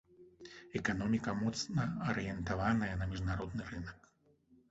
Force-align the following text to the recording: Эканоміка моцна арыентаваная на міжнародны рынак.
Эканоміка 0.79 1.33
моцна 1.41 1.85
арыентаваная 2.09 2.91
на 3.01 3.05
міжнародны 3.11 3.61
рынак. 3.75 3.99